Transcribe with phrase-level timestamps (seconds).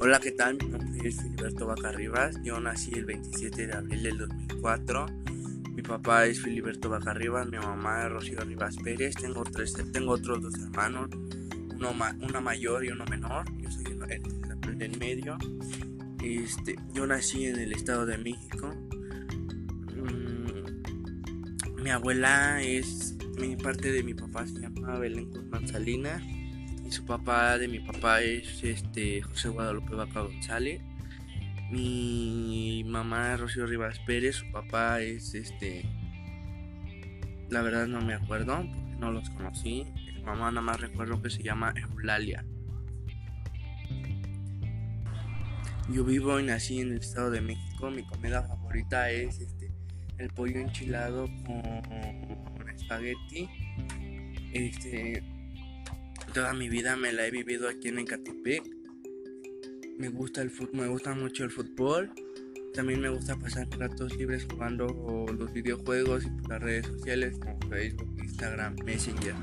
[0.00, 0.56] Hola, ¿qué tal?
[0.62, 2.40] Mi nombre es Filiberto Bacarribas.
[2.44, 5.06] Yo nací el 27 de abril del 2004.
[5.74, 9.16] Mi papá es Filiberto Bacarribas, mi mamá es Rocío Rivas Pérez.
[9.16, 11.10] Tengo, tres, tengo otros dos hermanos,
[11.74, 13.44] uno una mayor y uno menor.
[13.58, 15.36] Yo soy el, del medio.
[16.22, 18.72] Este, yo nací en el Estado de México.
[19.96, 26.22] Mm, mi abuela es, mi parte de mi papá se llama Belén Guzmán Salinas
[26.90, 30.80] su papá de mi papá es este José Guadalupe Vaca González.
[31.70, 35.84] Mi mamá es Rocío Rivas Pérez, su papá es este
[37.50, 39.86] la verdad no me acuerdo, porque no los conocí.
[40.14, 42.44] Mi mamá nada más recuerdo que se llama Eulalia.
[45.90, 47.90] Yo vivo y nací en el Estado de México.
[47.90, 49.72] Mi comida favorita es este
[50.18, 53.48] el pollo enchilado con espagueti.
[54.52, 55.22] Este
[56.38, 58.62] Toda mi vida me la he vivido aquí en Ecatepec.
[59.98, 62.12] Me gusta el me gusta mucho el fútbol.
[62.74, 64.86] También me gusta pasar ratos libres jugando
[65.36, 69.34] los videojuegos y las redes sociales como Facebook, Instagram, Messenger.